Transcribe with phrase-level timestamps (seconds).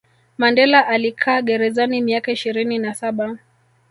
[0.37, 3.37] mandela alikaa gerezani miaka ishirini na saba